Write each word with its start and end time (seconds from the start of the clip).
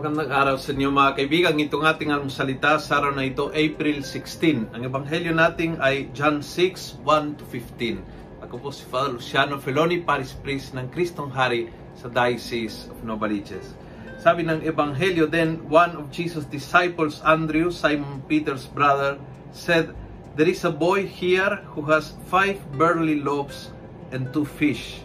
Magandang 0.00 0.32
araw 0.32 0.56
sa 0.56 0.72
inyo 0.72 0.88
mga 0.88 1.12
kaibigan. 1.12 1.60
Itong 1.60 1.84
ating 1.84 2.08
salita 2.32 2.80
sa 2.80 3.04
araw 3.04 3.12
na 3.12 3.28
ito, 3.28 3.52
April 3.52 4.00
16. 4.00 4.72
Ang 4.72 4.88
ebanghelyo 4.88 5.36
natin 5.36 5.76
ay 5.76 6.08
John 6.16 6.40
6, 6.40 7.04
1 7.04 7.36
to 7.36 7.44
15. 7.44 8.40
Ako 8.40 8.64
po 8.64 8.72
si 8.72 8.88
Father 8.88 9.20
Luciano 9.20 9.60
Feloni, 9.60 10.00
Paris 10.00 10.32
Priest 10.32 10.72
ng 10.72 10.88
Kristong 10.88 11.28
Hari 11.28 11.68
sa 12.00 12.08
Diocese 12.08 12.88
of 12.88 12.96
Novaliches. 13.04 13.76
Sabi 14.16 14.48
ng 14.48 14.64
ebanghelyo, 14.64 15.28
then 15.28 15.60
one 15.68 15.92
of 16.00 16.08
Jesus' 16.08 16.48
disciples, 16.48 17.20
Andrew, 17.20 17.68
Simon 17.68 18.24
Peter's 18.24 18.64
brother, 18.64 19.20
said, 19.52 19.92
There 20.32 20.48
is 20.48 20.64
a 20.64 20.72
boy 20.72 21.04
here 21.04 21.60
who 21.76 21.84
has 21.92 22.16
five 22.32 22.56
barley 22.80 23.20
loaves 23.20 23.68
and 24.16 24.32
two 24.32 24.48
fish. 24.48 25.04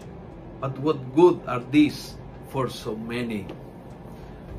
But 0.64 0.72
what 0.80 0.96
good 1.12 1.44
are 1.44 1.60
these 1.68 2.16
for 2.48 2.72
so 2.72 2.96
many? 2.96 3.44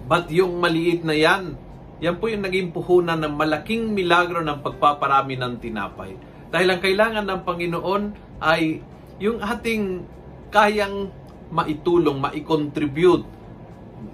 But 0.07 0.31
yung 0.31 0.63
maliit 0.63 1.03
na 1.03 1.11
yan, 1.11 1.59
yan 1.99 2.15
po 2.15 2.31
yung 2.31 2.47
naging 2.47 2.71
puhunan 2.71 3.19
ng 3.19 3.33
malaking 3.35 3.91
milagro 3.91 4.39
ng 4.39 4.63
pagpaparami 4.63 5.35
ng 5.35 5.53
tinapay. 5.59 6.15
Dahil 6.47 6.67
ang 6.71 6.79
kailangan 6.79 7.25
ng 7.27 7.41
Panginoon 7.43 8.03
ay 8.39 8.79
yung 9.19 9.43
ating 9.43 10.07
kayang 10.47 11.11
maitulong, 11.51 12.23
maikontribute, 12.23 13.27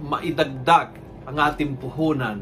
maidagdag 0.01 0.97
ang 1.29 1.37
ating 1.37 1.77
puhunan. 1.77 2.41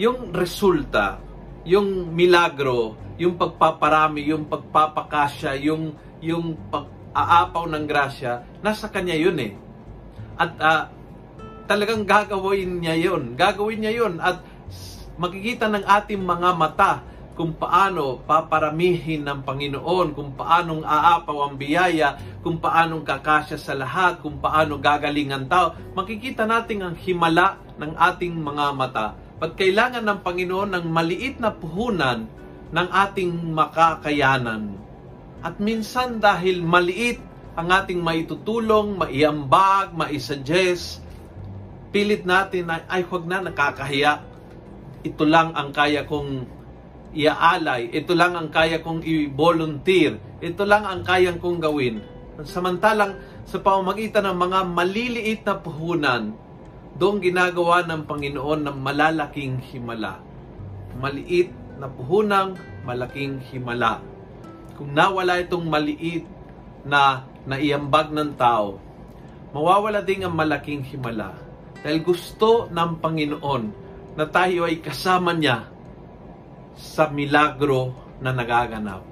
Yung 0.00 0.32
resulta, 0.32 1.20
yung 1.68 2.16
milagro, 2.16 2.96
yung 3.20 3.36
pagpaparami, 3.36 4.24
yung 4.32 4.48
pagpapakasya, 4.48 5.60
yung 5.60 5.92
yung 6.22 6.54
pag-aapaw 6.70 7.66
ng 7.66 7.84
grasya, 7.84 8.62
nasa 8.62 8.88
kanya 8.88 9.18
yun 9.18 9.36
eh. 9.42 9.52
At 10.38 10.52
uh, 10.62 10.82
talagang 11.66 12.06
gagawin 12.06 12.82
niya 12.82 12.96
yon. 12.98 13.34
Gagawin 13.34 13.80
niya 13.82 13.92
yon 13.92 14.14
at 14.18 14.42
makikita 15.16 15.68
ng 15.68 15.84
ating 15.84 16.22
mga 16.22 16.50
mata 16.56 16.92
kung 17.32 17.56
paano 17.56 18.20
paparamihin 18.28 19.24
ng 19.24 19.40
Panginoon, 19.40 20.12
kung 20.12 20.36
paanong 20.36 20.84
aapaw 20.84 21.48
ang 21.48 21.54
biyaya, 21.56 22.20
kung 22.44 22.60
paanong 22.60 23.02
kakasya 23.08 23.56
sa 23.56 23.72
lahat, 23.72 24.20
kung 24.20 24.36
paano 24.36 24.76
gagaling 24.76 25.32
ang 25.32 25.48
tao. 25.48 25.72
Makikita 25.96 26.44
natin 26.44 26.84
ang 26.84 26.94
himala 27.00 27.56
ng 27.80 27.92
ating 27.96 28.36
mga 28.36 28.66
mata. 28.76 29.16
Pag 29.40 29.56
kailangan 29.56 30.04
ng 30.04 30.18
Panginoon 30.22 30.70
ng 30.76 30.86
maliit 30.92 31.40
na 31.40 31.50
puhunan 31.50 32.28
ng 32.72 32.88
ating 32.88 33.32
makakayanan. 33.52 34.76
At 35.42 35.58
minsan 35.58 36.22
dahil 36.22 36.62
maliit 36.62 37.18
ang 37.52 37.68
ating 37.68 38.00
maitutulong, 38.00 38.96
maiambag, 38.96 39.92
maisuggest, 39.92 41.02
pilit 41.92 42.24
natin 42.24 42.72
na, 42.72 42.82
ay 42.88 43.04
huwag 43.04 43.28
na, 43.28 43.44
nakakahiya. 43.44 44.24
Ito 45.04 45.28
lang 45.28 45.52
ang 45.52 45.70
kaya 45.76 46.08
kong 46.08 46.48
iaalay. 47.12 47.92
Ito 47.92 48.16
lang 48.16 48.32
ang 48.32 48.48
kaya 48.48 48.80
kong 48.80 49.04
i-volunteer. 49.04 50.16
Ito 50.40 50.64
lang 50.64 50.88
ang 50.88 51.04
kayang 51.04 51.38
kong 51.38 51.60
gawin. 51.60 52.00
Samantalang 52.42 53.20
sa 53.44 53.60
pamamagitan 53.60 54.24
ng 54.24 54.36
mga 54.40 54.58
maliliit 54.72 55.40
na 55.44 55.54
puhunan, 55.60 56.32
doon 56.96 57.20
ginagawa 57.20 57.84
ng 57.84 58.08
Panginoon 58.08 58.64
ng 58.64 58.76
malalaking 58.80 59.60
himala. 59.60 60.18
Maliit 60.96 61.52
na 61.76 61.88
puhunang 61.92 62.56
malaking 62.88 63.40
himala. 63.52 64.00
Kung 64.76 64.96
nawala 64.96 65.40
itong 65.40 65.68
maliit 65.68 66.24
na 66.88 67.28
naiambag 67.44 68.12
ng 68.12 68.32
tao, 68.36 68.80
mawawala 69.52 70.00
din 70.00 70.24
ang 70.24 70.32
malaking 70.32 70.84
himala 70.84 71.51
dahil 71.82 71.98
gusto 72.00 72.70
ng 72.70 72.90
Panginoon 73.02 73.62
na 74.14 74.24
tayo 74.30 74.70
ay 74.70 74.78
kasama 74.78 75.34
niya 75.34 75.66
sa 76.78 77.10
milagro 77.10 77.92
na 78.22 78.30
nagaganap. 78.30 79.02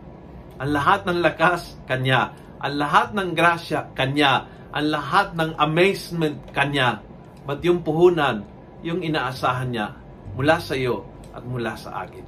Ang 0.60 0.70
lahat 0.70 1.08
ng 1.08 1.18
lakas, 1.18 1.76
Kanya. 1.88 2.36
Ang 2.60 2.74
lahat 2.78 3.16
ng 3.16 3.30
grasya, 3.34 3.90
Kanya. 3.96 4.46
Ang 4.70 4.86
lahat 4.92 5.34
ng 5.34 5.56
amazement, 5.58 6.38
Kanya. 6.54 7.02
But 7.42 7.64
yung 7.66 7.82
puhunan, 7.82 8.46
yung 8.84 9.02
inaasahan 9.02 9.72
niya 9.72 9.88
mula 10.36 10.62
sa 10.62 10.78
iyo 10.78 11.08
at 11.34 11.42
mula 11.42 11.74
sa 11.74 12.06
akin. 12.06 12.22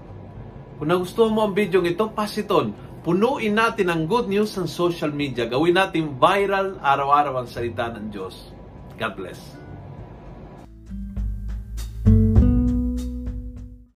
Kung 0.80 0.88
nagustuhan 0.90 1.30
mo 1.30 1.46
ang 1.46 1.54
video 1.54 1.84
ito, 1.86 2.10
pass 2.10 2.34
it 2.40 2.50
on. 2.50 2.74
Punuin 3.06 3.54
natin 3.54 3.92
ang 3.92 4.10
good 4.10 4.26
news 4.26 4.54
sa 4.54 4.66
social 4.66 5.14
media. 5.14 5.46
Gawin 5.46 5.78
natin 5.78 6.18
viral 6.18 6.78
araw-araw 6.82 7.44
ang 7.44 7.48
salita 7.50 7.90
ng 7.94 8.10
Diyos. 8.10 8.50
God 8.98 9.14
bless. 9.14 9.61